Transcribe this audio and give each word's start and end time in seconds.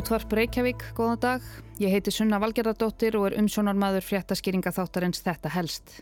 Útvarp 0.00 0.32
Reykjavík, 0.32 0.80
góðan 0.96 1.18
dag. 1.20 1.42
Ég 1.76 1.92
heiti 1.92 2.12
Sunna 2.14 2.38
Valgerðardóttir 2.40 3.18
og 3.18 3.26
er 3.28 3.34
umsjónarmadur 3.36 4.00
fréttaskýringa 4.06 4.70
þáttarins 4.72 5.20
þetta 5.20 5.50
helst. 5.52 5.98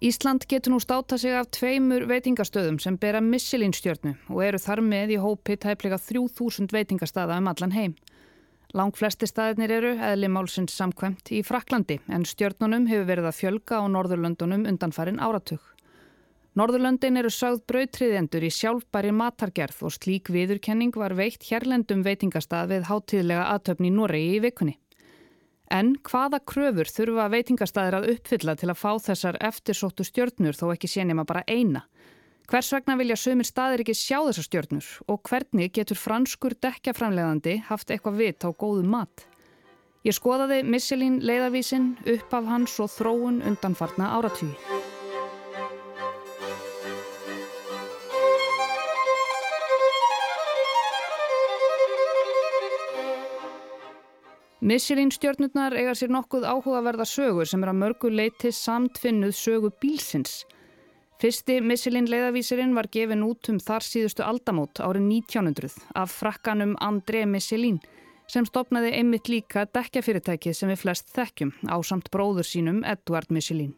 Ísland 0.00 0.46
getur 0.48 0.72
nú 0.72 0.78
státa 0.80 1.18
sig 1.20 1.36
af 1.36 1.50
tveimur 1.52 2.06
veitingastöðum 2.08 2.78
sem 2.80 2.96
bera 2.96 3.20
missilínstjörnu 3.20 4.14
og 4.32 4.40
eru 4.46 4.62
þar 4.64 4.80
með 4.86 5.12
í 5.12 5.20
hópi 5.20 5.58
tæplega 5.60 6.00
3000 6.00 6.72
veitingastada 6.72 7.36
um 7.36 7.52
allan 7.52 7.76
heim. 7.76 7.98
Lang 8.72 8.96
flesti 8.96 9.28
staðinir 9.28 9.76
eru, 9.82 9.92
eðli 10.00 10.32
málsins 10.32 10.72
samkvæmt, 10.72 11.34
í 11.36 11.44
Fraklandi 11.44 12.00
en 12.08 12.24
stjörnunum 12.24 12.88
hefur 12.88 13.10
verið 13.12 13.28
að 13.28 13.40
fjölga 13.42 13.84
á 13.84 13.92
Norðurlöndunum 13.92 14.64
undanfarin 14.72 15.20
áratug. 15.20 15.73
Norðurlöndin 16.54 17.18
eru 17.18 17.32
sögð 17.34 17.64
brautriðendur 17.66 18.44
í 18.46 18.48
sjálfbæri 18.54 19.10
matargerð 19.10 19.80
og 19.88 19.94
slík 19.96 20.28
viðurkenning 20.30 20.94
var 20.94 21.16
veitt 21.18 21.42
hérlendum 21.48 22.04
veitingastað 22.06 22.70
við 22.70 22.86
hátíðlega 22.86 23.48
aðtöfni 23.56 23.90
í 23.90 23.94
Noregi 23.96 24.36
í 24.36 24.42
vikunni. 24.44 24.76
En 25.74 25.96
hvaða 26.06 26.38
kröfur 26.46 26.86
þurfa 26.86 27.26
veitingastaðir 27.32 27.98
að 27.98 28.08
uppfylla 28.14 28.54
til 28.60 28.70
að 28.70 28.78
fá 28.84 28.92
þessar 29.08 29.40
eftirsóttu 29.42 30.06
stjörnur 30.06 30.54
þó 30.54 30.68
ekki 30.76 30.92
sénima 30.94 31.26
bara 31.26 31.42
eina? 31.50 31.88
Hvers 32.46 32.70
vegna 32.76 33.00
vilja 33.02 33.18
sömur 33.18 33.50
staðir 33.50 33.82
ekki 33.82 33.98
sjá 33.98 34.20
þessar 34.20 34.46
stjörnur 34.46 34.94
og 35.10 35.22
hvernig 35.26 35.74
getur 35.74 35.98
franskur 35.98 36.54
dekkjaframleðandi 36.62 37.64
haft 37.66 37.90
eitthvað 37.90 38.20
vit 38.22 38.46
á 38.46 38.54
góðu 38.54 38.86
mat? 38.94 39.26
Ég 40.06 40.14
skoðaði 40.14 40.62
Misselín 40.68 41.18
leiðarvísin 41.24 41.96
upp 42.14 42.34
af 42.36 42.46
hans 42.46 42.78
og 42.78 42.92
þróun 42.94 43.42
undanfarna 43.42 44.14
áratvíi. 44.20 44.93
Michelin 54.64 55.10
stjórnurnar 55.12 55.74
eiga 55.76 55.92
sér 55.92 56.08
nokkuð 56.08 56.46
áhugaverða 56.48 57.04
sögur 57.04 57.44
sem 57.44 57.60
er 57.60 57.68
að 57.68 57.82
mörgu 57.82 58.08
leiti 58.08 58.48
samtfinnuð 58.48 59.34
sögu 59.36 59.68
bílsins. 59.82 60.38
Fyrsti 61.20 61.58
Michelin 61.60 62.08
leiðavísirinn 62.08 62.72
var 62.72 62.88
gefin 62.88 63.26
út 63.26 63.50
um 63.52 63.58
þar 63.60 63.84
síðustu 63.84 64.24
aldamót 64.24 64.80
árið 64.80 65.04
1900 65.10 65.76
af 66.00 66.16
frakkanum 66.16 66.72
André 66.80 67.26
Michelin 67.28 67.76
sem 68.24 68.48
stopnaði 68.48 68.94
einmitt 68.96 69.28
líka 69.28 69.66
dekkjafyrirtækið 69.68 70.56
sem 70.56 70.72
við 70.72 70.80
flest 70.86 71.12
þekkjum 71.12 71.52
á 71.68 71.76
samt 71.84 72.08
bróður 72.08 72.48
sínum 72.48 72.80
Edvard 72.88 73.28
Michelin. 73.28 73.76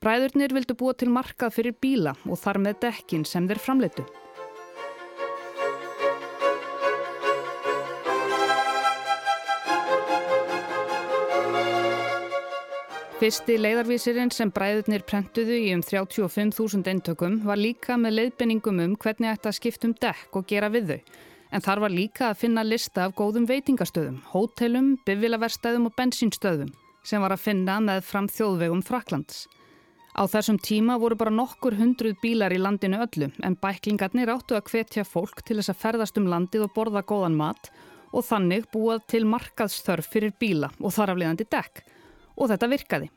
Bræðurnir 0.00 0.56
vildu 0.56 0.80
búa 0.80 0.96
til 0.96 1.12
markað 1.12 1.58
fyrir 1.60 1.76
bíla 1.76 2.16
og 2.24 2.40
þar 2.40 2.64
með 2.70 2.86
dekkin 2.88 3.28
sem 3.28 3.52
þeir 3.52 3.60
framleitu. 3.60 4.08
Fyrsti 13.14 13.54
leiðarvísirinn 13.60 14.32
sem 14.34 14.50
bræðurnir 14.50 15.04
prentuðu 15.06 15.54
í 15.54 15.68
um 15.70 15.84
35.000 15.86 16.88
eintökum 16.90 17.36
var 17.46 17.60
líka 17.60 17.94
með 17.94 18.16
leiðbenningum 18.18 18.80
um 18.82 18.96
hvernig 18.98 19.30
ætti 19.30 19.50
að 19.52 19.54
skiptum 19.60 19.92
dekk 20.02 20.34
og 20.40 20.48
gera 20.50 20.66
við 20.74 20.88
þau. 20.88 21.12
En 21.54 21.62
þar 21.62 21.82
var 21.84 21.94
líka 21.94 22.24
að 22.32 22.40
finna 22.40 22.64
lista 22.66 23.04
af 23.04 23.14
góðum 23.14 23.46
veitingastöðum, 23.46 24.18
hótelum, 24.32 24.90
bifvilaverstæðum 25.06 25.86
og 25.86 25.94
bensínstöðum 25.94 26.74
sem 27.06 27.22
var 27.22 27.36
að 27.36 27.44
finna 27.44 27.78
með 27.86 28.02
fram 28.08 28.26
þjóðvegum 28.34 28.82
Fraklands. 28.82 29.44
Á 30.18 30.26
þessum 30.26 30.58
tíma 30.58 30.98
voru 30.98 31.14
bara 31.14 31.30
nokkur 31.38 31.78
hundruð 31.78 32.18
bílar 32.18 32.50
í 32.50 32.58
landinu 32.58 32.98
öllu 33.06 33.30
en 33.46 33.60
bæklingarnir 33.62 34.34
áttu 34.34 34.58
að 34.58 34.72
hvetja 34.74 35.06
fólk 35.06 35.46
til 35.46 35.60
þess 35.60 35.70
að 35.70 35.82
ferðast 35.86 36.18
um 36.18 36.26
landið 36.34 36.66
og 36.66 36.74
borða 36.74 37.06
góðan 37.06 37.38
mat 37.38 37.70
og 38.10 38.26
þannig 38.26 38.66
búað 38.74 39.06
til 39.06 39.22
markaðsþörf 39.30 40.10
fyrir 40.10 40.34
bíla 40.34 40.74
og 40.82 40.98
þar 40.98 41.14
afliðandi 41.14 41.46
dekk 41.46 41.86
og 42.36 42.50
þetta 42.50 42.70
virkaði. 42.70 43.10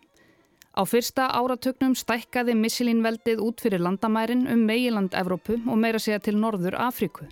Á 0.78 0.86
fyrsta 0.86 1.26
áratögnum 1.34 1.96
stækkaði 1.98 2.54
Michelin-veldið 2.54 3.40
út 3.42 3.62
fyrir 3.64 3.82
landamærin 3.82 4.46
um 4.46 4.62
meiland 4.70 5.16
Evrópu 5.18 5.58
og 5.66 5.80
meira 5.82 5.98
segja 5.98 6.20
til 6.22 6.38
Norður 6.38 6.78
Afríku. 6.78 7.26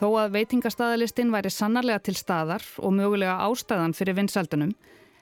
Þó 0.00 0.08
að 0.18 0.32
veitingastæðalistinn 0.34 1.30
væri 1.30 1.52
sannarlega 1.54 2.02
til 2.02 2.16
staðar 2.18 2.64
og 2.82 2.96
mögulega 2.96 3.36
ástæðan 3.46 3.94
fyrir 3.94 4.16
vinsaldunum, 4.18 4.72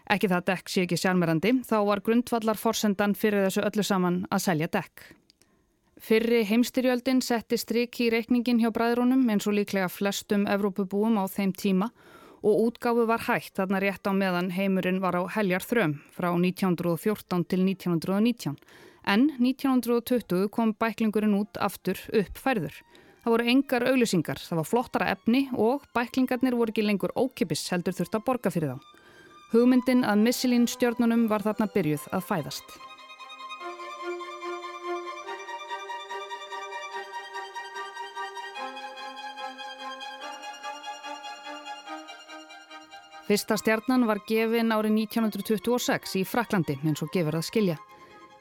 ekki 0.08 0.30
það 0.32 0.46
dekk 0.46 0.72
sé 0.72 0.84
ekki 0.86 0.96
sjálfmerandi, 1.02 1.52
þá 1.68 1.76
var 1.84 2.00
grundvallar 2.06 2.56
forsendan 2.56 3.12
fyrir 3.12 3.44
þessu 3.44 3.66
öllu 3.68 3.84
saman 3.84 4.22
að 4.32 4.44
selja 4.46 4.70
dekk. 4.72 5.04
Fyrri 6.00 6.46
heimstyrjöldin 6.48 7.20
setti 7.20 7.58
stryk 7.60 8.00
í 8.00 8.08
reikningin 8.08 8.62
hjá 8.62 8.70
bræðrúnum 8.72 9.28
eins 9.28 9.44
og 9.44 9.58
líklega 9.58 9.90
flestum 9.92 10.48
Evrópubúum 10.48 11.20
á 11.20 11.28
þeim 11.28 11.52
tíma 11.52 11.90
og 11.92 12.19
útgáfu 12.48 13.04
var 13.08 13.26
hægt 13.26 13.58
þarna 13.58 13.80
rétt 13.84 14.08
á 14.08 14.12
meðan 14.16 14.52
heimurinn 14.56 15.00
var 15.02 15.18
á 15.20 15.22
heljar 15.28 15.60
þröm 15.60 15.98
frá 16.14 16.30
1914 16.32 17.44
til 17.44 17.66
1919 17.66 18.56
en 19.04 19.26
1920 19.36 20.48
kom 20.48 20.72
bæklingurinn 20.72 21.36
út 21.36 21.60
aftur 21.60 22.00
upp 22.12 22.40
færður. 22.40 22.72
Það 23.20 23.34
voru 23.34 23.48
engar 23.52 23.84
auðlusingar, 23.84 24.40
það 24.40 24.60
var 24.62 24.68
flottara 24.68 25.10
efni 25.12 25.42
og 25.52 25.84
bæklingarnir 25.96 26.56
voru 26.56 26.72
ekki 26.72 26.86
lengur 26.86 27.12
ókipis 27.12 27.66
heldur 27.72 27.96
þurft 27.96 28.16
að 28.16 28.24
borga 28.24 28.52
fyrir 28.54 28.72
þá. 28.72 28.78
Hugmyndin 29.50 30.06
að 30.06 30.22
Missilín 30.24 30.68
stjórnunum 30.70 31.26
var 31.28 31.44
þarna 31.44 31.68
byrjuð 31.74 32.08
að 32.14 32.24
fæðast. 32.30 32.80
Fyrsta 43.30 43.54
stjarnan 43.54 44.08
var 44.08 44.18
gefin 44.26 44.72
árið 44.74 44.96
1926 45.04 46.16
í 46.18 46.20
Fraklandi 46.26 46.74
eins 46.82 46.98
og 47.04 47.12
gefur 47.14 47.36
það 47.36 47.44
skilja. 47.46 47.76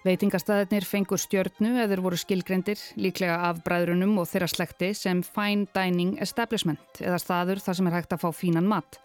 Veitingastæðinir 0.02 0.88
fengur 0.90 1.22
stjörnu 1.22 1.76
eður 1.84 2.02
voru 2.08 2.18
skilgrendir 2.18 2.82
líklega 2.98 3.36
af 3.52 3.60
bræðrunum 3.68 4.18
og 4.18 4.26
þeirra 4.32 4.48
slekti 4.50 4.90
sem 4.98 5.22
Fine 5.22 5.70
Dining 5.78 6.18
Establishment 6.26 7.04
eða 7.04 7.22
staður 7.22 7.62
þar 7.68 7.78
sem 7.78 7.92
er 7.92 7.98
hægt 8.00 8.18
að 8.18 8.26
fá 8.26 8.34
fínan 8.34 8.66
mat. 8.66 8.98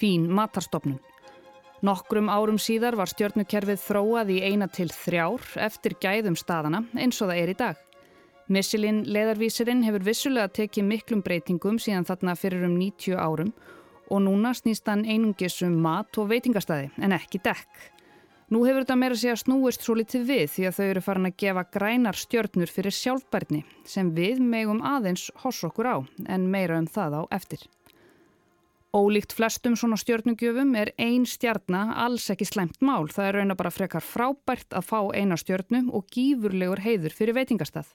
Fín 0.00 0.24
matarstofnun. 0.32 1.02
Nokkrum 1.84 2.32
árum 2.32 2.56
síðar 2.56 2.96
var 2.96 3.12
stjörnukerfið 3.12 3.84
þróað 3.84 4.32
í 4.38 4.40
eina 4.40 4.72
til 4.72 4.88
þrjár 4.88 5.44
eftir 5.68 6.00
gæðum 6.00 6.40
staðana 6.40 6.86
eins 6.96 7.20
og 7.20 7.28
það 7.28 7.42
er 7.44 7.52
í 7.52 7.60
dag. 7.60 7.86
Missilinn 8.48 9.04
leðarvísirinn 9.04 9.84
hefur 9.84 10.12
vissulega 10.14 10.48
tekið 10.62 10.92
miklum 10.94 11.20
breytingum 11.20 11.76
síðan 11.76 12.08
þarna 12.08 12.40
fyrir 12.40 12.64
um 12.64 12.80
90 12.80 13.20
árum 13.20 13.52
og 13.52 13.74
núna 14.22 14.54
snýst 14.54 14.86
hann 14.90 15.04
einungis 15.04 15.58
um 15.66 15.76
mat 15.82 16.18
og 16.20 16.30
veitingastæði 16.30 16.90
en 17.02 17.14
ekki 17.16 17.40
dekk. 17.42 17.92
Nú 18.46 18.60
hefur 18.62 18.84
þetta 18.84 18.96
meira 19.00 19.16
sig 19.18 19.32
að 19.32 19.40
snúist 19.42 19.82
svo 19.82 19.96
litið 19.98 20.26
við 20.28 20.44
því 20.52 20.66
að 20.68 20.76
þau 20.76 20.84
eru 20.86 21.00
farin 21.02 21.26
að 21.26 21.38
gefa 21.42 21.64
grænar 21.74 22.18
stjörnur 22.20 22.70
fyrir 22.70 22.94
sjálfbærni 22.94 23.64
sem 23.90 24.12
við 24.14 24.38
megum 24.38 24.84
aðeins 24.86 25.32
hoss 25.42 25.64
okkur 25.66 25.88
á 25.90 25.96
en 26.30 26.46
meira 26.52 26.78
um 26.78 26.86
það 26.86 27.18
á 27.18 27.22
eftir. 27.34 27.64
Ólíkt 28.94 29.34
flestum 29.34 29.74
svona 29.76 29.98
stjörnugjöfum 29.98 30.70
er 30.78 30.92
ein 30.96 31.26
stjarnar 31.26 31.90
alls 32.06 32.30
ekki 32.32 32.46
sleimt 32.46 32.78
mál. 32.80 33.10
Það 33.10 33.26
er 33.26 33.38
raun 33.40 33.52
að 33.52 33.58
bara 33.60 33.74
frekar 33.74 34.04
frábært 34.06 34.72
að 34.78 34.86
fá 34.88 35.00
eina 35.12 35.36
stjörnu 35.36 35.82
og 35.90 36.06
gífurlegur 36.14 36.80
heiður 36.86 37.18
fyrir 37.18 37.36
veitingastað. 37.36 37.90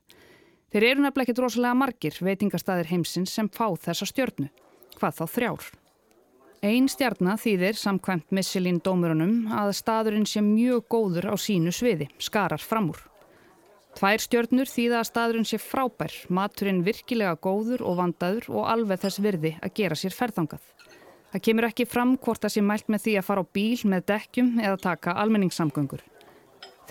Þeir 0.72 0.90
eru 0.92 1.06
nefnilega 1.06 1.32
ekki 1.32 1.40
drosalega 1.40 1.80
margir 1.80 2.20
veitingastaðir 2.22 2.92
heimsins 2.92 3.34
sem 3.34 3.50
fá 3.50 3.72
þessa 3.80 4.06
stjörnu. 4.12 4.52
Hvað 5.00 5.18
þá 5.22 5.26
þrjár? 5.38 5.72
Einn 6.62 6.86
stjarnar 6.86 7.40
þýðir 7.42 7.74
samkvæmt 7.74 8.36
Missilín 8.38 8.76
dómurunum 8.86 9.48
að 9.50 9.72
staðurinn 9.80 10.28
sé 10.30 10.44
mjög 10.46 10.84
góður 10.94 11.32
á 11.34 11.36
sínu 11.42 11.72
sviði, 11.74 12.06
skarar 12.22 12.62
fram 12.62 12.92
úr. 12.92 13.00
Tvær 13.98 14.22
stjörnur 14.22 14.70
þýða 14.70 15.00
að 15.00 15.08
staðurinn 15.10 15.50
sé 15.50 15.58
frábær, 15.58 16.14
maturinn 16.30 16.84
virkilega 16.86 17.34
góður 17.42 17.82
og 17.82 17.98
vandaður 17.98 18.52
og 18.54 18.70
alveg 18.76 19.02
þess 19.02 19.24
virði 19.26 19.56
að 19.58 19.74
gera 19.82 19.98
sér 19.98 20.14
ferðangað. 20.14 20.62
Það 21.34 21.46
kemur 21.50 21.70
ekki 21.72 21.90
fram 21.90 22.14
hvort 22.22 22.46
það 22.46 22.54
sé 22.54 22.66
mælt 22.70 22.94
með 22.94 23.06
því 23.08 23.18
að 23.18 23.28
fara 23.32 23.42
á 23.42 23.52
bíl 23.58 23.82
með 23.96 24.08
dekkjum 24.14 24.56
eða 24.62 24.82
taka 24.86 25.18
almenningssamgöngur. 25.18 26.06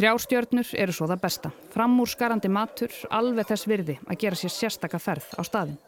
Þrjár 0.00 0.22
stjörnur 0.26 0.74
eru 0.82 0.98
svo 0.98 1.06
það 1.06 1.26
besta. 1.28 1.54
Fram 1.70 1.94
úr 2.02 2.10
skarandi 2.10 2.50
matur, 2.50 2.90
alveg 3.06 3.46
þess 3.54 3.70
virði 3.70 4.00
að 4.08 4.18
gera 4.24 4.42
sér 4.42 4.56
sérstaka 4.56 4.98
ferð 4.98 5.30
á 5.38 5.46
staðin. 5.46 5.78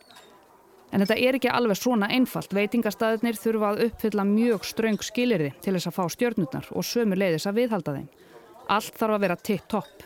En 0.92 1.00
þetta 1.00 1.16
er 1.16 1.38
ekki 1.38 1.48
alveg 1.48 1.78
svona 1.80 2.08
einfalt. 2.12 2.52
Veitingastæðinir 2.52 3.38
þurfa 3.40 3.70
að 3.72 3.84
uppfylla 3.86 4.26
mjög 4.28 4.66
ströng 4.68 5.00
skilirði 5.00 5.54
til 5.64 5.72
þess 5.76 5.88
að 5.88 5.96
fá 5.96 6.02
stjörnurnar 6.12 6.68
og 6.76 6.84
sömu 6.84 7.16
leiðis 7.16 7.48
að 7.48 7.62
viðhalda 7.62 7.94
þeim. 7.96 8.10
Allt 8.68 8.98
þarf 9.00 9.16
að 9.16 9.24
vera 9.24 9.38
tipp-topp. 9.48 10.04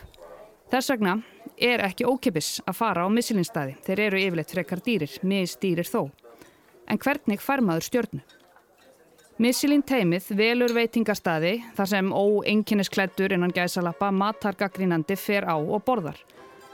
Þess 0.71 0.93
vegna 0.93 1.17
er 1.57 1.83
ekki 1.87 2.07
ókipis 2.07 2.57
að 2.63 2.79
fara 2.79 3.03
á 3.03 3.07
missilinstæði. 3.11 3.75
Þeir 3.83 4.01
eru 4.07 4.23
yfirleitt 4.23 4.55
frekar 4.55 4.81
dýrir, 4.83 5.19
misdýrir 5.23 5.87
þó. 5.87 6.09
En 6.87 6.99
hvernig 7.03 7.43
fær 7.43 7.63
maður 7.63 7.87
stjörnu? 7.87 8.23
Missilin 9.37 9.83
teimið 9.85 10.31
velur 10.33 10.71
veitingastæði 10.73 11.59
þar 11.77 11.89
sem 11.91 12.07
óenginnisklættur 12.09 13.35
innan 13.35 13.53
gæsalappa 13.53 14.09
matargagrínandi 14.09 15.13
fer 15.19 15.45
á 15.45 15.53
og 15.53 15.83
borðar. 15.85 16.17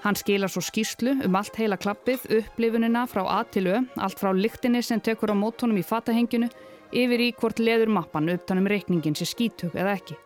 Hann 0.03 0.17
skila 0.19 0.49
svo 0.51 0.59
skýslu 0.59 1.13
um 1.23 1.35
allt 1.39 1.55
heila 1.55 1.77
klappið, 1.79 2.25
upplifunina 2.41 3.05
frá 3.07 3.23
A 3.23 3.39
til 3.47 3.69
Ö, 3.71 3.77
allt 3.95 4.19
frá 4.19 4.33
lyktinni 4.35 4.81
sem 4.83 4.99
tekur 4.99 5.31
á 5.31 5.35
mótunum 5.35 5.79
í 5.79 5.83
fatahenginu, 5.87 6.49
yfir 6.91 7.23
í 7.23 7.29
hvort 7.39 7.61
leður 7.63 7.93
mappan 7.95 8.27
upptanum 8.33 8.67
reikningin 8.67 9.15
sé 9.15 9.23
skítug 9.29 9.71
eða 9.71 9.95
ekki. 9.95 10.17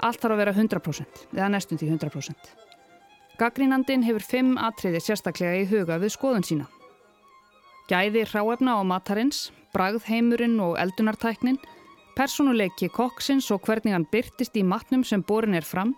Allt 0.00 0.22
þarf 0.22 0.32
að 0.32 0.40
vera 0.40 0.54
100% 0.56 1.26
eða 1.36 1.50
næstum 1.52 1.80
því 1.80 1.90
100%. 1.98 2.48
Gaggrínandin 3.36 4.06
hefur 4.06 4.24
fimm 4.24 4.56
atriði 4.56 5.02
sérstaklega 5.04 5.60
í 5.60 5.68
huga 5.68 6.00
við 6.00 6.14
skoðun 6.16 6.48
sína. 6.48 6.70
Gæði 7.92 8.24
hráefna 8.32 8.80
á 8.80 8.82
matarins, 8.88 9.50
bragðheimurinn 9.76 10.56
og 10.64 10.78
eldunartæknin, 10.80 11.60
personuleiki 12.16 12.88
kokksins 12.88 13.50
og 13.52 13.68
hvernig 13.68 13.92
hann 13.92 14.08
byrtist 14.08 14.56
í 14.56 14.64
matnum 14.64 15.04
sem 15.04 15.20
borin 15.20 15.54
er 15.60 15.68
fram, 15.68 15.92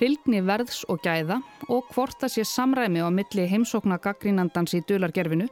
fylgni 0.00 0.40
verðs 0.46 0.86
og 0.88 1.02
gæða 1.04 1.42
og 1.68 1.90
hvort 1.92 2.16
það 2.22 2.32
sé 2.34 2.46
samræmi 2.48 3.02
á 3.04 3.08
milli 3.12 3.44
heimsókna 3.50 4.00
gaggrínandans 4.00 4.72
í 4.78 4.80
dulargerfinu 4.88 5.48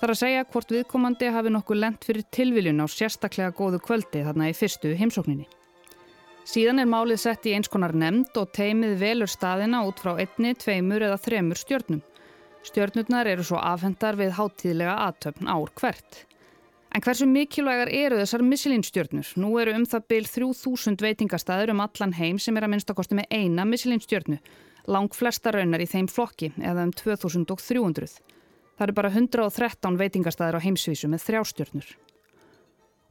þar 0.00 0.12
að 0.12 0.18
segja 0.18 0.46
hvort 0.50 0.72
viðkomandi 0.74 1.30
hafi 1.30 1.52
nokkuð 1.54 1.78
lent 1.78 2.06
fyrir 2.08 2.26
tilviljun 2.34 2.82
á 2.82 2.86
sérstaklega 2.90 3.54
góðu 3.54 3.78
kvöldi 3.84 4.24
þarna 4.26 4.48
í 4.50 4.56
fyrstu 4.58 4.96
heimsókninni. 4.98 5.46
Síðan 6.42 6.82
er 6.82 6.90
málið 6.90 7.20
sett 7.22 7.46
í 7.46 7.52
eins 7.54 7.70
konar 7.70 7.94
nefnd 7.94 8.34
og 8.40 8.50
teimið 8.56 8.96
velur 8.98 9.30
staðina 9.30 9.84
út 9.86 10.02
frá 10.02 10.16
einni, 10.16 10.56
tveimur 10.58 11.04
eða 11.06 11.20
þremur 11.22 11.60
stjórnum. 11.60 12.02
Stjörnurnar 12.66 13.30
eru 13.30 13.46
svo 13.46 13.62
afhendar 13.62 14.18
við 14.18 14.34
hátíðlega 14.40 14.96
aðtöfn 15.06 15.46
ár 15.46 15.70
hvert. 15.78 16.24
En 16.92 17.00
hversu 17.00 17.24
mikilvægar 17.24 17.88
eru 17.88 18.18
þessar 18.20 18.42
Michelin-stjörnur? 18.44 19.30
Nú 19.40 19.54
eru 19.62 19.72
um 19.78 19.86
það 19.88 20.02
byl 20.12 20.26
3000 20.28 21.00
veitingastæður 21.00 21.72
um 21.72 21.80
allan 21.80 22.12
heim 22.18 22.40
sem 22.42 22.56
er 22.58 22.66
að 22.66 22.74
minnstakosti 22.74 23.16
með 23.16 23.32
eina 23.32 23.64
Michelin-stjörnu. 23.64 24.36
Lang 24.92 25.16
flesta 25.16 25.54
raunar 25.54 25.80
í 25.80 25.88
þeim 25.88 26.10
flokki, 26.12 26.50
eða 26.60 26.84
um 26.84 26.92
2300. 26.92 28.18
Það 28.76 28.84
eru 28.84 28.96
bara 28.98 29.12
113 29.14 29.96
veitingastæður 30.02 30.58
á 30.60 30.64
heimsvísu 30.66 31.08
með 31.08 31.24
þrjástjörnur. 31.30 31.88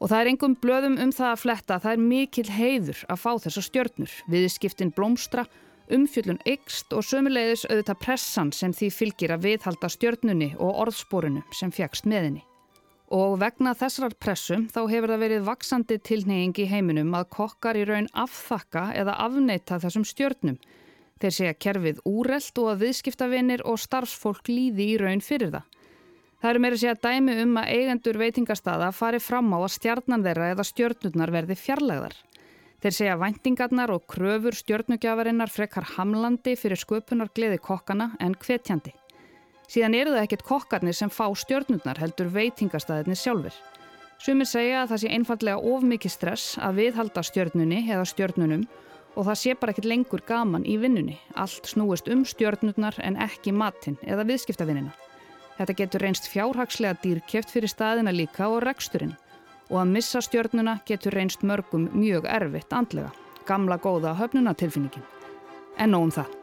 Og 0.01 0.13
það 0.13 0.19
er 0.19 0.31
engum 0.36 0.56
blöðum 0.62 1.00
um 1.01 1.16
það 1.16 1.31
að 1.31 1.42
fletta 1.48 1.78
að 1.80 1.88
það 1.88 1.98
er 1.98 2.06
mikil 2.12 2.48
heiður 2.54 3.04
að 3.10 3.22
fá 3.24 3.31
þessar 3.48 3.68
stjörnur. 3.69 4.16
Viðskiptin 4.30 4.94
blómstra 4.94 5.48
umfjöllun 5.92 6.42
ykst 6.54 6.94
og 6.94 7.06
sömulegis 7.06 7.66
auðvitað 7.66 8.01
pressan 8.06 8.54
sem 8.54 8.78
því 8.78 8.94
fylgir 8.94 9.33
að 9.33 9.50
viðhalda 9.50 9.89
stjörnunni 9.89 10.54
og 10.60 10.86
orðspórunu 10.86 11.42
sem 11.57 11.74
fjækst 11.74 12.06
meðinni. 12.06 12.45
Og 13.11 13.33
vegna 13.41 13.73
þessar 13.75 14.13
pressum 14.15 14.69
þá 14.71 14.85
hefur 14.87 15.11
það 15.11 15.23
verið 15.25 15.47
vaksandi 15.49 15.97
tilneying 15.99 16.55
í 16.63 16.67
heiminum 16.71 17.11
að 17.17 17.25
kokkar 17.35 17.75
í 17.75 17.83
raun 17.89 18.07
afþakka 18.15 18.85
eða 19.01 19.17
afneita 19.25 19.81
þessum 19.83 20.05
stjörnum. 20.07 20.55
Þeir 21.19 21.35
segja 21.35 21.57
kerfið 21.65 21.99
úrelt 22.07 22.61
og 22.63 22.69
að 22.71 22.85
viðskiptavinir 22.85 23.65
og 23.67 23.81
starfsfólk 23.83 24.47
líði 24.47 24.87
í 24.93 24.95
raun 25.01 25.19
fyrir 25.21 25.51
það. 25.57 25.67
Það 26.41 26.49
eru 26.53 26.61
meira 26.63 26.79
segja 26.81 26.95
dæmi 27.03 27.35
um 27.43 27.59
að 27.59 27.73
eigendur 27.75 28.17
veitingastada 28.17 28.87
fari 28.95 29.19
fram 29.21 29.51
á 29.53 29.59
að 29.59 29.73
stjarnan 29.75 30.23
þeirra 30.25 30.47
eða 30.55 30.67
stjörnurnar 30.71 31.35
verði 31.35 31.59
fjarlæðar. 31.59 32.15
Þeir 32.81 32.95
segja 32.95 33.19
væntingarnar 33.21 33.91
og 33.93 34.07
kröfur 34.09 34.55
stjórnugjafarinnar 34.57 35.51
frekar 35.51 35.85
hamlandi 35.97 36.55
fyrir 36.57 36.79
sköpunar 36.79 37.29
gleði 37.35 37.59
kokkana 37.61 38.13
en 38.23 38.39
hvetjandi. 38.39 38.95
Síðan 39.71 39.95
eru 39.95 40.12
það 40.12 40.25
ekkert 40.25 40.44
kokkarnir 40.44 40.95
sem 40.97 41.12
fá 41.13 41.29
stjórnurnar 41.31 42.00
heldur 42.01 42.27
veitingastæðinni 42.33 43.15
sjálfur. 43.15 43.53
Sumir 44.19 44.50
segja 44.50 44.81
að 44.81 44.89
það 44.91 45.00
sé 45.01 45.12
einfallega 45.15 45.69
of 45.71 45.85
mikið 45.88 46.12
stress 46.12 46.57
að 46.59 46.81
viðhalda 46.81 47.23
stjórnunni 47.23 47.79
eða 47.85 48.09
stjórnunum 48.12 48.65
og 49.15 49.29
það 49.29 49.39
sé 49.39 49.56
bara 49.62 49.71
ekkert 49.71 49.88
lengur 49.88 50.23
gaman 50.27 50.68
í 50.68 50.75
vinnunni. 50.81 51.15
Allt 51.39 51.71
snúist 51.71 52.12
um 52.12 52.25
stjórnurnar 52.27 53.00
en 53.00 53.15
ekki 53.23 53.56
matinn 53.56 53.95
eða 54.03 54.27
viðskiptavinnina. 54.27 54.91
Þetta 55.56 55.77
getur 55.79 56.06
reynst 56.06 56.27
fjárhagslega 56.31 57.00
dýrkjeft 57.06 57.56
fyrir 57.56 57.71
staðina 57.71 58.12
líka 58.12 58.51
og 58.51 58.65
reksturinn 58.68 59.15
og 59.71 59.79
að 59.85 59.95
missa 59.95 60.19
stjörnuna 60.19 60.81
getur 60.88 61.15
reynst 61.15 61.47
mörgum 61.47 61.88
mjög 61.95 62.27
erfitt 62.27 62.75
andlega. 62.75 63.15
Gamla 63.47 63.79
góða 63.79 64.18
höfnunatilfinningin. 64.19 65.07
En 65.79 65.95
nógum 65.95 66.12
það. 66.12 66.40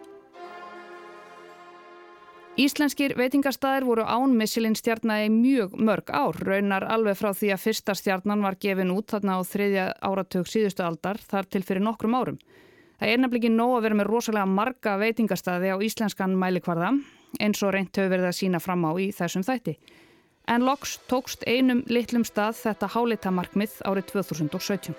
Íslenskir 2.58 3.12
veitingastæðir 3.14 3.84
voru 3.86 4.02
án 4.02 4.32
Michelin 4.34 4.74
stjarnægi 4.74 5.28
mjög 5.30 5.76
mörg 5.78 6.08
ár, 6.10 6.34
raunar 6.42 6.88
alveg 6.90 7.14
frá 7.20 7.28
því 7.30 7.52
að 7.54 7.62
fyrsta 7.62 7.94
stjarnan 7.94 8.42
var 8.42 8.56
gefin 8.58 8.90
út 8.90 9.12
þarna 9.12 9.36
á 9.38 9.40
þriðja 9.46 9.84
áratug 10.02 10.50
síðustu 10.50 10.82
aldar 10.82 11.20
þar 11.22 11.46
til 11.46 11.62
fyrir 11.62 11.86
nokkrum 11.86 12.16
árum. 12.18 12.40
Það 12.98 13.12
er 13.12 13.22
nefnilega 13.22 13.46
ekki 13.46 13.54
nóg 13.54 13.76
að 13.76 13.86
vera 13.86 14.00
með 14.00 14.10
rosalega 14.10 14.50
marga 14.58 14.96
veitingastæði 14.98 15.70
á 15.70 15.76
íslenskan 15.86 16.34
mælikvarða 16.34 16.90
eins 17.38 17.62
og 17.62 17.72
reynt 17.76 17.94
höfur 17.94 18.10
verið 18.16 18.30
að 18.32 18.38
sína 18.40 18.58
fram 18.64 18.82
á 18.90 18.92
í 18.98 19.12
þessum 19.14 19.46
þætti 19.46 19.78
en 20.48 20.64
loks 20.64 20.96
tókst 21.08 21.44
einum 21.46 21.82
litlum 21.92 22.24
stað 22.26 22.56
þetta 22.62 22.88
hálitamarkmið 22.94 23.80
árið 23.88 24.06
2017. 24.14 24.96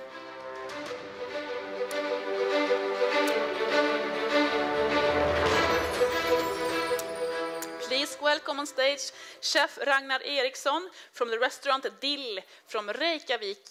welcome 8.49 8.61
on 8.61 8.65
stage 8.65 9.11
chef 9.41 9.77
Ragnar 9.85 10.21
Eriksson 10.25 10.81
from 11.11 11.29
the 11.29 11.37
restaurant 11.37 11.85
Dill 12.01 12.39
from 12.65 12.89
Reykjavik, 12.99 13.61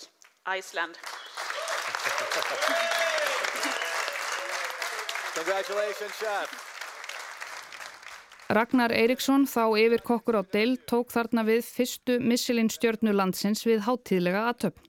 Iceland. 0.47 0.95
Congratulations 5.35 6.15
chef! 6.21 6.49
Ragnar 8.51 8.93
Eiríksson, 8.95 9.49
þá 9.51 9.75
yfir 9.83 10.05
kokkur 10.07 10.39
á 10.39 10.43
Dill, 10.47 10.79
tók 10.87 11.11
þarna 11.11 11.43
við 11.45 11.67
fyrstu 11.67 12.21
Michelin 12.23 12.71
stjörnu 12.71 13.13
landsins 13.13 13.67
við 13.67 13.83
hátíðlega 13.89 14.47
aðtöfn. 14.53 14.88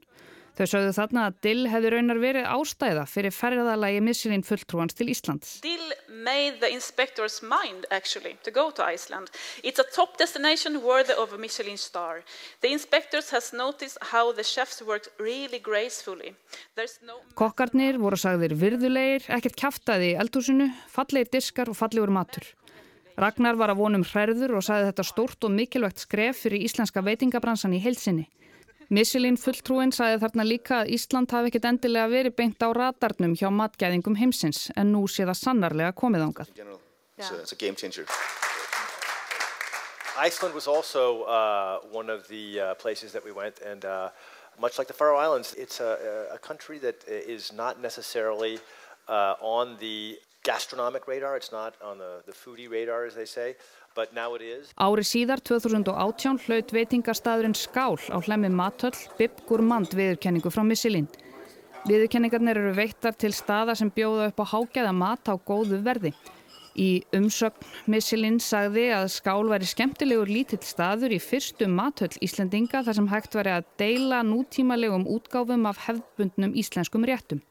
Þau 0.60 0.66
sögðu 0.68 0.92
þarna 0.92 1.22
að 1.30 1.36
Dill 1.46 1.68
hefði 1.72 1.90
raunar 1.94 2.18
verið 2.20 2.48
ástæða 2.52 3.04
fyrir 3.08 3.32
ferðalagi 3.32 4.02
Michelin 4.04 4.42
fulltrúans 4.44 4.98
til 4.98 5.06
Íslands. 5.08 5.54
Dill 5.64 5.94
made 6.12 6.60
the 6.60 6.68
inspector's 6.76 7.38
mind 7.40 7.86
actually 7.96 8.34
to 8.44 8.52
go 8.52 8.66
to 8.76 8.84
Iceland. 8.84 9.32
It's 9.64 9.80
a 9.80 9.86
top 9.96 10.18
destination 10.20 10.82
worthy 10.84 11.16
of 11.16 11.32
a 11.32 11.38
Michelin 11.40 11.78
star. 11.80 12.26
The 12.60 12.74
inspectors 12.76 13.30
has 13.32 13.54
noticed 13.54 13.96
how 14.12 14.34
the 14.34 14.44
chefs 14.44 14.82
worked 14.84 15.08
really 15.18 15.62
gracefully. 15.64 16.34
No... 17.08 17.22
Kokkarnir 17.40 17.96
voru 18.04 18.20
sagðir 18.20 18.58
virðulegir, 18.60 19.30
ekkert 19.32 19.56
kæftæði 19.64 20.10
í 20.12 20.18
eldhúsinu, 20.20 20.68
fallegir 20.92 21.32
diskar 21.38 21.72
og 21.72 21.80
fallegur 21.80 22.12
matur. 22.12 22.44
Ragnar 23.16 23.56
var 23.56 23.72
að 23.72 23.80
vonum 23.80 24.04
hræður 24.04 24.58
og 24.60 24.68
sagði 24.68 24.92
þetta 24.92 25.08
stórt 25.08 25.48
og 25.48 25.56
mikilvægt 25.56 26.04
skref 26.04 26.44
fyrir 26.44 26.68
íslenska 26.68 27.00
veitingabransan 27.08 27.80
í 27.80 27.82
heilsinni. 27.84 28.28
Missilín 28.90 29.36
fulltrúin 29.38 29.92
sagði 29.94 30.18
þarna 30.24 30.44
líka 30.48 30.78
að 30.82 30.96
Ísland 30.96 31.30
hafi 31.30 31.52
ekkit 31.52 31.66
endilega 31.70 32.10
verið 32.10 32.34
beint 32.40 32.64
á 32.66 32.74
radarnum 32.74 33.36
hjá 33.38 33.52
matgæðingum 33.54 34.18
heimsins 34.18 34.72
en 34.74 34.96
nú 34.96 35.04
sé 35.06 35.28
það 35.30 35.38
sannarlega 35.44 35.94
komið 35.94 36.26
ángað. 36.26 36.50
Iceland 40.18 40.56
was 40.56 40.68
also 40.68 41.24
uh, 41.24 41.80
one 41.92 42.10
of 42.10 42.28
the 42.28 42.60
uh, 42.60 42.74
places 42.76 43.14
that 43.14 43.24
we 43.24 43.32
went 43.32 43.62
and 43.62 43.86
uh, 43.86 44.10
much 44.60 44.78
like 44.78 44.88
the 44.88 44.94
Faroe 44.94 45.18
Islands, 45.18 45.54
it's 45.54 45.80
a, 45.80 46.28
a 46.34 46.40
country 46.40 46.80
that 46.80 47.06
is 47.08 47.54
not 47.54 47.80
necessarily 47.82 48.60
uh, 49.08 49.36
on 49.40 49.78
the 49.80 50.18
gastronomic 50.44 51.08
radar, 51.08 51.38
it's 51.38 51.52
not 51.52 51.76
on 51.84 52.00
the, 52.00 52.24
the 52.26 52.32
foodie 52.32 52.70
radar 52.70 53.06
as 53.06 53.16
they 53.16 53.26
say, 53.26 53.56
Ári 54.00 55.04
síðar 55.04 55.42
2018 55.44 56.38
hlaut 56.46 56.72
veitingastæðurinn 56.72 57.56
Skál 57.58 57.98
á 58.08 58.18
hlæmi 58.24 58.52
matöll 58.54 58.96
Bib 59.18 59.42
Gourmand 59.50 59.92
viðurkenningu 59.98 60.52
frá 60.54 60.64
Michelin. 60.64 61.10
Viðurkenningarnir 61.88 62.60
eru 62.62 62.74
veittar 62.78 63.16
til 63.20 63.34
staða 63.36 63.76
sem 63.76 63.92
bjóða 63.92 64.30
upp 64.32 64.40
á 64.40 64.52
hágæða 64.54 64.94
mat 64.96 65.32
á 65.32 65.36
góðu 65.36 65.82
verði. 65.84 66.14
Í 66.80 67.04
umsögn 67.16 67.92
Michelin 67.92 68.40
sagði 68.40 68.86
að 68.96 69.10
Skál 69.18 69.50
væri 69.52 69.68
skemmtilegur 69.68 70.32
lítill 70.32 70.62
staður 70.64 71.18
í 71.18 71.20
fyrstu 71.20 71.68
matöll 71.68 72.14
Íslendinga 72.24 72.86
þar 72.86 73.00
sem 73.02 73.12
hægt 73.12 73.36
væri 73.36 73.58
að 73.58 73.68
deila 73.82 74.24
nútímalegum 74.24 75.08
útgáfum 75.12 75.68
af 75.68 75.84
hefðbundnum 75.90 76.56
íslenskum 76.56 77.08
réttum. 77.10 77.44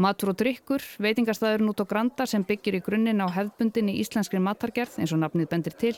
Matur 0.00 0.32
og 0.32 0.38
drikkur, 0.40 0.80
veitingastæðurinn 1.04 1.68
út 1.68 1.82
á 1.84 1.86
Granda 1.88 2.24
sem 2.28 2.44
byggir 2.48 2.78
í 2.78 2.84
grunninn 2.84 3.20
á 3.20 3.28
hefðbundinni 3.28 3.98
íslenskri 4.00 4.40
matargerð 4.40 4.96
eins 5.02 5.12
og 5.12 5.20
nafnið 5.20 5.50
bendir 5.50 5.76
til, 5.76 5.92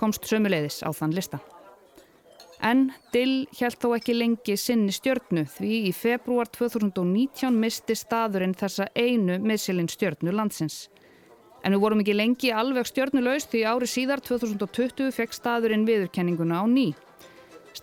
komst 0.00 0.24
sömuleiðis 0.24 0.80
á 0.80 0.88
þann 0.96 1.12
lista. 1.12 1.42
En 2.64 2.86
Dill 3.12 3.44
held 3.58 3.76
þó 3.82 3.90
ekki 3.98 4.14
lengi 4.16 4.56
sinni 4.56 4.94
stjörnu 4.94 5.44
því 5.52 5.82
í 5.90 5.92
februar 5.92 6.48
2019 6.48 7.52
misti 7.60 7.96
staðurinn 7.98 8.56
þessa 8.56 8.88
einu 8.96 9.36
missilinn 9.42 9.90
stjörnu 9.92 10.32
landsins. 10.32 10.86
En 11.64 11.76
við 11.76 11.82
vorum 11.84 12.00
ekki 12.00 12.16
lengi 12.16 12.52
alveg 12.52 12.88
stjörnulegst 12.88 13.52
því 13.52 13.64
ári 13.68 13.88
síðar 13.88 14.24
2020 14.24 15.12
fekk 15.12 15.36
staðurinn 15.36 15.84
viðurkenninguna 15.88 16.60
á 16.60 16.64
ný. 16.64 16.94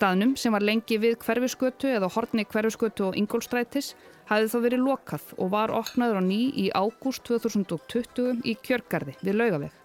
Staðnum 0.01 0.31
sem 0.33 0.49
var 0.49 0.63
lengi 0.65 0.95
við 0.97 1.19
hverfiskötu 1.21 1.91
eða 1.93 2.07
horni 2.09 2.41
hverfiskötu 2.49 3.03
og 3.11 3.17
ingólstrætis 3.19 3.91
hafði 4.31 4.47
þá 4.49 4.55
verið 4.63 4.81
lokað 4.87 5.27
og 5.37 5.51
var 5.53 5.73
opnaður 5.77 6.17
á 6.17 6.23
ný 6.25 6.39
í 6.57 6.63
ágúst 6.73 7.21
2020 7.27 8.39
í 8.41 8.55
Kjörgarði 8.65 9.13
við 9.21 9.37
Laugaveg. 9.37 9.75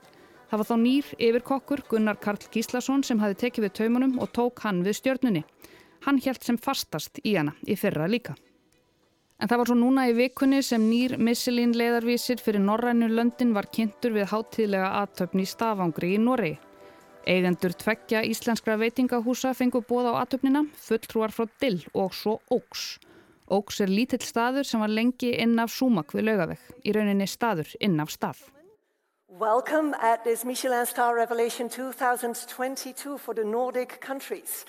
Það 0.48 0.62
var 0.62 0.68
þá 0.70 0.76
nýr 0.86 1.10
yfirkokkur 1.26 1.82
Gunnar 1.90 2.16
Karl 2.16 2.48
Gíslason 2.48 3.04
sem 3.04 3.20
hafi 3.20 3.36
tekið 3.42 3.66
við 3.66 3.74
taumunum 3.76 4.16
og 4.16 4.32
tók 4.32 4.62
hann 4.64 4.80
við 4.86 4.96
stjörnunni. 5.02 5.42
Hann 6.08 6.22
helt 6.24 6.48
sem 6.48 6.56
fastast 6.56 7.20
í 7.20 7.34
hana 7.36 7.52
í 7.68 7.76
fyrra 7.76 8.08
líka. 8.08 8.38
En 9.36 9.52
það 9.52 9.60
var 9.60 9.68
svo 9.68 9.76
núna 9.82 10.06
í 10.08 10.16
vikunni 10.16 10.62
sem 10.64 10.80
nýr 10.80 11.18
Misselín 11.20 11.76
leiðarvísir 11.76 12.40
fyrir 12.40 12.64
Norrænu 12.64 13.12
löndin 13.12 13.52
var 13.52 13.68
kynntur 13.68 14.16
við 14.16 14.30
háttíðlega 14.32 14.94
aðtöfni 15.02 15.44
í 15.44 15.52
Stafangri 15.52 16.14
í 16.16 16.22
Noregi. 16.24 16.56
Eigendur 17.26 17.72
tveggja 17.74 18.20
íslenskra 18.22 18.76
veitingahúsa 18.78 19.50
fengu 19.58 19.80
bóð 19.82 20.12
á 20.14 20.22
aðtöfnina, 20.22 20.62
fulltrúar 20.78 21.32
frá 21.34 21.48
Dill 21.58 21.80
og 21.92 22.14
svo 22.14 22.36
Óks. 22.54 23.00
Óks 23.50 23.80
er 23.82 23.90
lítill 23.90 24.22
staður 24.22 24.66
sem 24.66 24.78
var 24.78 24.94
lengi 24.94 25.32
inn 25.34 25.58
af 25.58 25.72
Súmak 25.74 26.14
við 26.14 26.28
laugaveg, 26.28 26.60
í 26.86 26.94
rauninni 26.94 27.26
staður 27.26 27.72
inn 27.82 27.98
af 27.98 28.14
stað. 28.14 28.44
Welcome 29.28 29.94
at 30.00 30.22
this 30.22 30.44
Michelin 30.44 30.86
Star 30.86 31.16
Revelation 31.16 31.68
2022 31.68 33.18
for 33.18 33.34
the 33.34 33.44
Nordic 33.44 34.00
countries. 34.00 34.64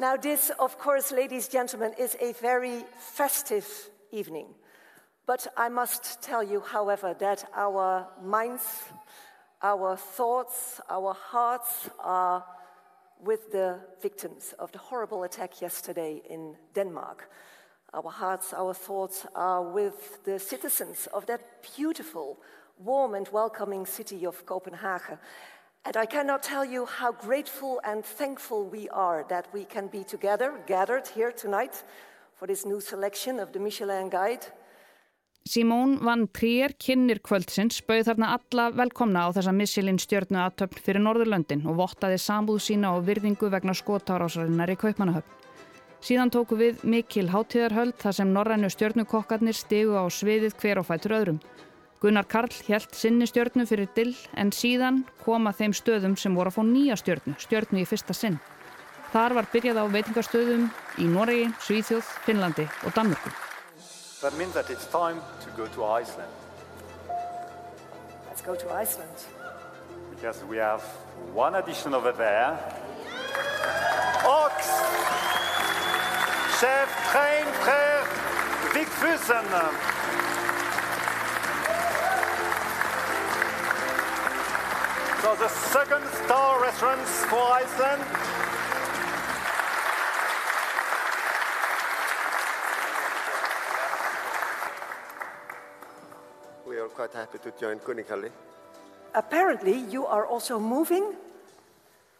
Now, 0.00 0.16
this, 0.16 0.50
of 0.58 0.78
course, 0.78 1.12
ladies 1.12 1.44
and 1.44 1.52
gentlemen, 1.52 1.92
is 1.98 2.16
a 2.20 2.32
very 2.40 2.84
festive 2.98 3.66
evening. 4.10 4.46
But 5.26 5.46
I 5.56 5.68
must 5.68 6.22
tell 6.22 6.42
you, 6.42 6.60
however, 6.60 7.14
that 7.20 7.44
our 7.54 8.08
minds, 8.24 8.64
our 9.62 9.96
thoughts, 9.96 10.80
our 10.90 11.14
hearts 11.14 11.88
are 12.00 12.44
with 13.20 13.52
the 13.52 13.78
victims 14.00 14.54
of 14.58 14.72
the 14.72 14.78
horrible 14.78 15.22
attack 15.22 15.60
yesterday 15.60 16.20
in 16.28 16.56
Denmark. 16.74 17.30
Our 17.94 18.10
hearts, 18.10 18.52
our 18.52 18.74
thoughts 18.74 19.26
are 19.34 19.62
with 19.62 20.24
the 20.24 20.38
citizens 20.38 21.08
of 21.12 21.26
that 21.26 21.62
beautiful 21.76 22.38
warm 22.78 23.14
and 23.14 23.28
welcoming 23.28 23.86
city 23.86 24.26
of 24.26 24.44
Copenhagen. 24.46 25.18
And 25.84 25.96
I 25.96 26.06
cannot 26.06 26.42
tell 26.42 26.64
you 26.64 26.86
how 26.86 27.12
grateful 27.12 27.80
and 27.84 28.04
thankful 28.04 28.66
we 28.66 28.88
are 28.88 29.24
that 29.28 29.46
we 29.52 29.64
can 29.64 29.88
be 29.88 30.04
together, 30.04 30.60
gathered 30.66 31.08
here 31.08 31.32
tonight 31.32 31.84
for 32.34 32.46
this 32.46 32.64
new 32.64 32.80
selection 32.80 33.38
of 33.38 33.52
the 33.52 33.60
Michelin 33.60 34.08
Guide. 34.08 34.46
Simón 35.44 35.98
Van 36.04 36.28
Trier, 36.30 36.70
kynir 36.78 37.18
kvöldsins, 37.18 37.80
bauð 37.82 38.06
þarna 38.06 38.28
alla 38.36 38.68
velkomna 38.78 39.24
á 39.26 39.34
þessa 39.34 39.50
Michelin 39.52 39.98
stjörnu 39.98 40.38
aðtöfn 40.38 40.78
fyrir 40.84 41.02
Norðurlöndin 41.02 41.64
og 41.66 41.80
vottaði 41.80 42.20
sambúð 42.22 42.60
sína 42.62 42.92
og 42.94 43.08
virðingu 43.08 43.50
vegna 43.50 43.74
skotárásarinnar 43.74 44.70
í 44.70 44.78
Kaupmannahöfn. 44.78 45.34
Síðan 46.02 46.30
tóku 46.30 46.54
við 46.58 46.86
mikil 46.86 47.26
hátíðarhöld 47.34 47.98
þar 47.98 48.18
sem 48.20 48.30
norrænu 48.30 48.70
stjörnukokkarnir 48.70 49.58
stegu 49.58 49.98
á 49.98 50.06
sviðið 50.06 50.54
hver 50.62 50.78
og 50.78 50.86
fætur 50.86 51.18
öðrum. 51.18 51.44
Gunnar 51.98 52.26
Karl 52.30 52.54
helt 52.70 52.94
sinni 52.94 53.26
stjörnu 53.26 53.66
fyrir 53.66 53.90
dill 53.98 54.14
en 54.38 54.54
síðan 54.54 55.04
koma 55.26 55.50
þeim 55.50 55.74
stöðum 55.74 56.18
sem 56.18 56.34
voru 56.38 56.54
að 56.54 56.58
fá 56.60 56.62
nýja 56.70 56.98
stjörnu, 57.02 57.34
stjörnu 57.38 57.82
í 57.82 57.88
fyrsta 57.90 58.14
sinn. 58.14 58.38
Þar 59.10 59.40
var 59.40 59.50
byrjað 59.50 59.82
á 59.82 59.84
veitingastöðum 59.90 60.68
í 61.02 61.10
Noregi, 61.10 61.50
Svíþjóð, 61.66 62.06
Finnlandi 62.26 62.70
og 62.86 62.94
Danmörku. 62.94 63.51
That 64.22 64.38
means 64.38 64.54
that 64.54 64.70
it's 64.70 64.86
time 64.86 65.20
to 65.40 65.50
go 65.56 65.66
to 65.66 65.84
Iceland. 65.84 66.30
Let's 68.28 68.40
go 68.40 68.54
to 68.54 68.70
Iceland. 68.70 69.10
Because 70.10 70.44
we 70.44 70.58
have 70.58 70.80
one 71.34 71.56
addition 71.56 71.92
over 71.92 72.12
there. 72.12 72.56
Ox! 74.24 74.66
Chef 76.60 76.88
Train 77.10 77.46
Frère 77.66 78.06
Vigfusen. 78.70 79.46
So 85.20 85.34
the 85.34 85.48
second 85.48 86.06
star 86.24 86.62
restaurants 86.62 87.24
for 87.24 87.42
Iceland. 87.42 88.31
Quite 97.02 97.18
happy 97.18 97.38
to 97.38 97.50
join 97.58 97.78
Kuningalli. 97.80 98.30
Apparently, 99.14 99.76
you 99.90 100.06
are 100.06 100.24
also 100.24 100.60
moving 100.60 101.04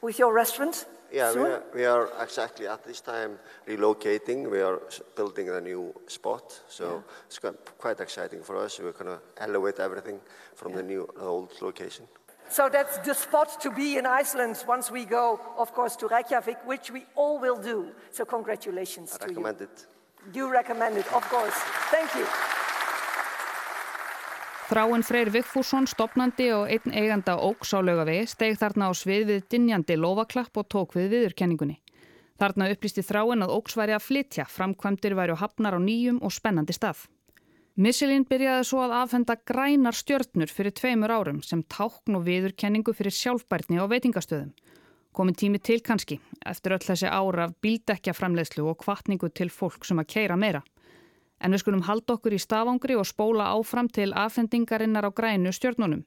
with 0.00 0.18
your 0.18 0.32
restaurant 0.34 0.86
Yeah, 1.12 1.34
we 1.34 1.40
are, 1.40 1.62
we 1.74 1.84
are 1.84 2.08
exactly 2.22 2.66
at 2.66 2.82
this 2.84 3.02
time 3.02 3.38
relocating. 3.68 4.50
We 4.50 4.62
are 4.62 4.80
building 5.14 5.50
a 5.50 5.60
new 5.60 5.92
spot, 6.06 6.44
so 6.68 7.04
it's 7.26 7.38
quite, 7.78 8.00
exciting 8.00 8.42
for 8.42 8.56
us. 8.56 8.80
We're 8.80 8.92
going 8.92 9.18
to 9.18 9.20
elevate 9.36 9.78
everything 9.78 10.20
from 10.54 10.72
the 10.72 10.82
new 10.82 11.06
old 11.20 11.50
location. 11.60 12.06
So 12.48 12.68
that's 12.68 12.96
the 13.06 13.14
spot 13.14 13.60
to 13.60 13.70
be 13.70 13.98
in 13.98 14.06
Iceland 14.06 14.64
once 14.66 14.90
we 14.90 15.04
go, 15.04 15.38
of 15.58 15.72
course, 15.74 15.96
to 15.96 16.08
Reykjavik, 16.08 16.58
which 16.66 16.90
we 16.90 17.04
all 17.14 17.38
will 17.38 17.60
do. 17.60 17.92
So 18.10 18.24
congratulations 18.24 19.12
I 19.12 19.18
to 19.18 19.26
recommend 19.26 19.60
it. 19.60 19.86
you. 20.32 20.46
You 20.46 20.52
recommend 20.52 20.96
it, 20.96 21.12
of 21.12 21.24
course. 21.28 21.58
Thank 21.90 22.14
you. 22.14 22.26
Þráinn 24.72 25.02
Freyr 25.04 25.28
Vigfússon, 25.28 25.84
stopnandi 25.84 26.46
og 26.56 26.70
einn 26.72 26.94
eiganda 26.96 27.34
Óks 27.44 27.74
á 27.76 27.84
laugavegi, 27.84 28.22
steg 28.30 28.54
þarna 28.56 28.86
á 28.88 28.96
svið 28.96 29.26
við 29.28 29.42
dinjandi 29.52 29.98
lofaklapp 30.00 30.56
og 30.56 30.64
tók 30.72 30.94
við 30.96 31.10
viðurkenningunni. 31.12 31.74
Þarna 32.40 32.70
upplýsti 32.72 33.04
Þráinn 33.04 33.44
að 33.44 33.52
Óks 33.52 33.76
væri 33.76 33.92
að 33.92 34.06
flytja, 34.06 34.46
framkvæmdir 34.48 35.12
væri 35.18 35.36
á 35.36 35.42
hafnar 35.42 35.76
á 35.76 35.80
nýjum 35.82 36.22
og 36.24 36.32
spennandi 36.32 36.72
stað. 36.72 37.04
Michelin 37.76 38.24
byrjaði 38.24 38.64
svo 38.70 38.80
að 38.86 38.96
afhenda 39.02 39.36
grænar 39.44 39.98
stjörnur 39.98 40.48
fyrir 40.48 40.72
tveimur 40.72 41.12
árum 41.12 41.44
sem 41.44 41.60
tákn 41.68 42.16
og 42.16 42.24
viðurkenningu 42.30 42.96
fyrir 42.96 43.12
sjálfbærni 43.12 43.76
á 43.76 43.84
veitingastöðum. 43.92 44.54
Komin 45.12 45.36
tími 45.36 45.60
til 45.60 45.82
kannski, 45.84 46.16
eftir 46.48 46.78
öll 46.78 46.86
þessi 46.88 47.12
ára 47.12 47.50
af 47.50 47.58
bíldekja 47.60 48.16
framleiðslu 48.16 48.64
og 48.72 48.80
kvartningu 48.80 49.28
til 49.36 49.52
fólk 49.52 49.84
sem 49.84 50.00
að 50.00 50.14
keira 50.16 50.40
meira. 50.40 50.64
En 51.42 51.52
við 51.52 51.64
skulum 51.64 51.84
halda 51.86 52.16
okkur 52.16 52.36
í 52.36 52.40
stafangri 52.40 52.96
og 52.98 53.08
spóla 53.08 53.50
áfram 53.52 53.88
til 53.90 54.12
afhendingarinnar 54.14 55.08
á 55.08 55.10
grænu 55.10 55.52
stjörnunum. 55.52 56.04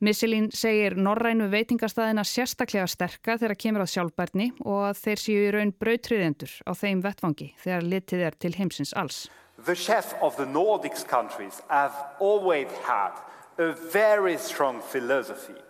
Michelin 0.00 0.48
segir 0.56 0.94
norrænu 0.96 1.50
veitingastæðina 1.52 2.24
sérstaklega 2.24 2.86
sterka 2.88 3.36
þegar 3.36 3.58
kemur 3.60 3.84
að 3.84 3.92
sjálfbærni 3.94 4.46
og 4.64 4.86
að 4.88 5.00
þeir 5.02 5.22
séu 5.24 5.40
í 5.44 5.50
raun 5.52 5.74
brautriðendur 5.76 6.54
á 6.64 6.72
þeim 6.72 7.02
vettvangi 7.04 7.50
þegar 7.60 7.88
litið 7.92 8.26
er 8.30 8.38
til 8.40 8.54
heimsins 8.56 8.94
alls. 8.96 9.26
The 9.66 9.76
chefs 9.76 10.14
of 10.22 10.38
the 10.40 10.46
Nordics 10.46 11.04
countries 11.04 11.60
have 11.68 11.92
always 12.18 12.72
had 12.86 13.12
a 13.58 13.74
very 13.92 14.38
strong 14.38 14.80
philosophy 14.80 15.60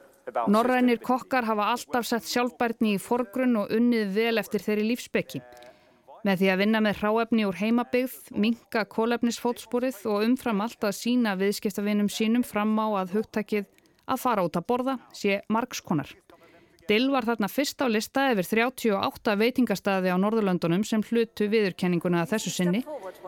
Norrænir 0.47 1.01
kokkar 1.03 1.45
hafa 1.45 1.71
alltaf 1.73 2.07
sett 2.07 2.29
sjálfbærni 2.29 2.95
í 2.95 3.01
forgrunn 3.03 3.57
og 3.63 3.73
unnið 3.75 4.13
vel 4.15 4.39
eftir 4.39 4.63
þeirri 4.63 4.87
lífsbeki. 4.93 5.41
Með 6.27 6.43
því 6.43 6.49
að 6.53 6.61
vinna 6.61 6.81
með 6.85 6.99
hráefni 7.01 7.45
úr 7.49 7.57
heimabyggð, 7.57 8.17
minka 8.37 8.85
kólefnisfótsporið 8.93 10.03
og 10.11 10.25
umfram 10.27 10.61
allt 10.61 10.85
að 10.85 10.99
sína 10.99 11.37
viðskiptavinum 11.41 12.11
sínum 12.13 12.45
fram 12.45 12.75
á 12.77 13.01
að 13.01 13.15
hugtakið 13.17 13.71
að 14.11 14.21
fara 14.21 14.45
út 14.45 14.59
að 14.61 14.67
borða 14.69 14.99
sé 15.17 15.41
margskonar. 15.49 16.13
Dill 16.91 17.07
var 17.13 17.25
þarna 17.25 17.47
fyrst 17.49 17.81
á 17.81 17.87
lista 17.87 18.27
yfir 18.33 18.49
38 18.51 19.37
veitingastæði 19.39 20.11
á 20.11 20.17
Norðurlöndunum 20.19 20.83
sem 20.85 21.05
hlutu 21.07 21.47
viðurkenninguna 21.53 22.25
að 22.25 22.35
þessu 22.35 22.53
sinni, 22.53 22.81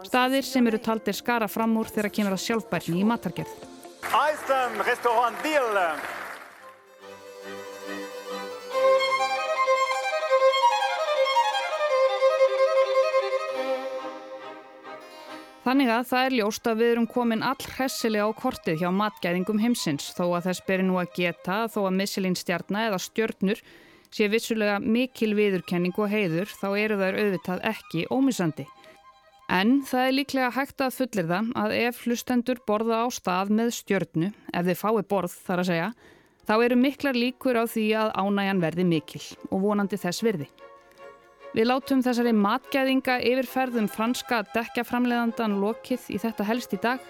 staðir 0.02 0.44
sem 0.44 0.66
eru 0.66 0.80
taldir 0.82 1.16
skara 1.16 1.49
fram 1.49 1.76
úr 1.78 1.88
þegar 1.92 2.12
kemur 2.16 2.37
að 2.37 2.44
sjálfbærni 2.49 2.99
í 3.00 3.06
matargerð. 3.06 3.54
Þannig 15.62 15.90
að 15.95 16.07
það 16.11 16.25
er 16.26 16.35
ljóst 16.40 16.64
að 16.66 16.81
við 16.81 16.88
erum 16.92 17.04
komin 17.07 17.42
all 17.47 17.66
hressilega 17.76 18.26
á 18.26 18.35
kortið 18.35 18.81
hjá 18.81 18.88
matgæðingum 18.99 19.61
heimsins 19.62 20.09
þó 20.16 20.25
að 20.33 20.49
þess 20.49 20.64
beri 20.66 20.87
nú 20.88 20.97
að 20.99 21.12
geta 21.21 21.59
þó 21.71 21.85
að 21.85 21.99
Michelin 22.00 22.35
stjarnar 22.35 22.88
eða 22.88 22.99
stjörnur 23.04 23.61
sé 24.11 24.26
vissulega 24.33 24.81
mikil 24.83 25.37
viðurkenning 25.38 25.95
og 26.02 26.11
heiður 26.11 26.50
þá 26.50 26.66
eru 26.81 26.97
þær 26.99 27.19
auðvitað 27.21 27.62
ekki 27.71 28.02
ómissandi. 28.11 28.66
En 29.52 29.78
það 29.87 30.09
er 30.09 30.16
líklega 30.16 30.50
hægt 30.57 30.83
að 30.83 30.99
fullir 30.99 31.31
það 31.31 31.54
að 31.62 31.76
ef 31.78 32.02
hlustendur 32.09 32.64
borða 32.66 33.04
á 33.04 33.07
stað 33.14 33.54
með 33.54 33.73
stjörnu, 33.78 34.33
ef 34.50 34.66
þið 34.66 34.83
fái 34.83 35.07
borð 35.14 35.38
þar 35.47 35.62
að 35.62 35.71
segja, 35.71 35.88
þá 36.42 36.54
eru 36.59 36.83
miklar 36.83 37.23
líkur 37.23 37.62
á 37.62 37.64
því 37.71 37.87
að 38.02 38.12
ánægjan 38.19 38.66
verði 38.66 38.90
mikil 38.97 39.25
og 39.52 39.66
vonandi 39.69 40.00
þess 40.00 40.26
virði. 40.26 40.50
Við 41.52 41.66
látum 41.68 42.00
þessari 42.00 42.30
matgæðinga 42.32 43.18
yfirferðum 43.28 43.90
franska 43.92 44.38
dekkjaframleðandan 44.54 45.59
lokið 45.61 46.09
í 46.16 46.21
þetta 46.23 46.47
helst 46.49 46.73
í 46.73 46.80
dag. 46.80 47.04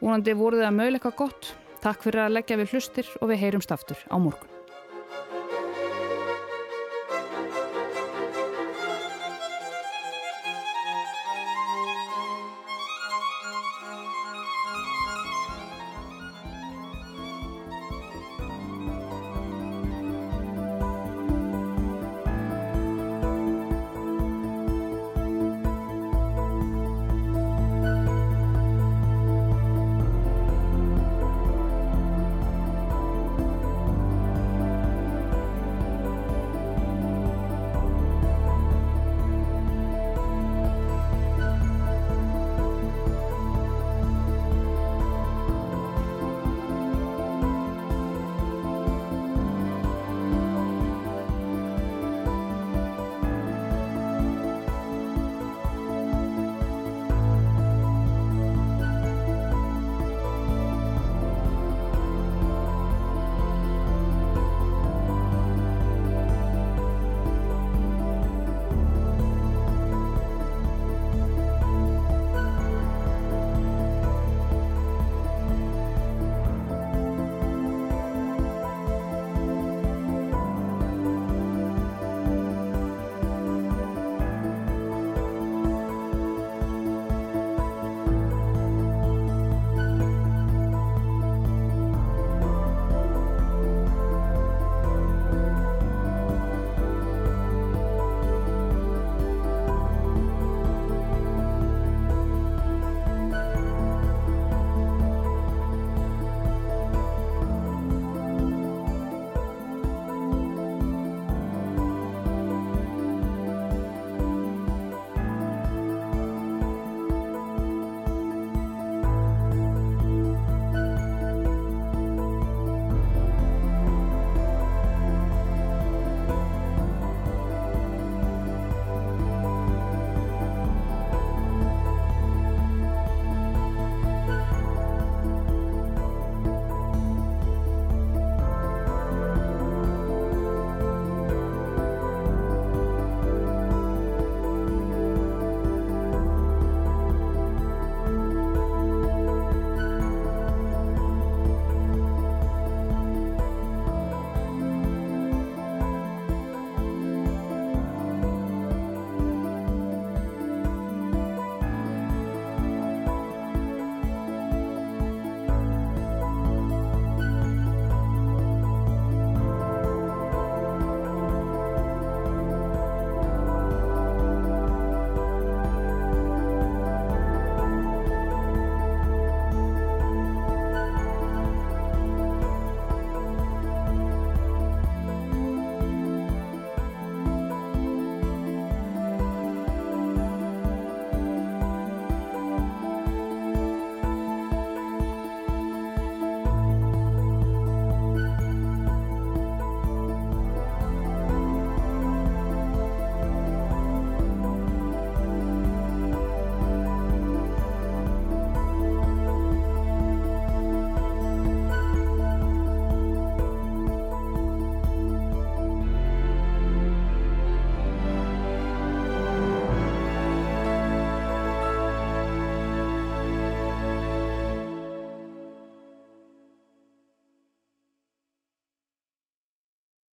Vonandi 0.00 0.32
voruð 0.38 0.64
það 0.64 0.78
möguleika 0.78 1.12
gott. 1.18 1.52
Takk 1.84 2.06
fyrir 2.06 2.24
að 2.24 2.36
leggja 2.38 2.60
við 2.62 2.72
hlustir 2.72 3.14
og 3.20 3.28
við 3.28 3.42
heyrumst 3.44 3.76
aftur 3.76 4.00
á 4.08 4.16
morgun. 4.16 4.53